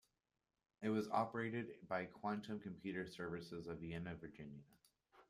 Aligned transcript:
It 0.81 0.89
was 0.89 1.07
operated 1.11 1.75
by 1.87 2.05
Quantum 2.05 2.59
Computer 2.59 3.05
Services 3.05 3.67
of 3.67 3.81
Vienna, 3.81 4.15
Virginia. 4.15 4.63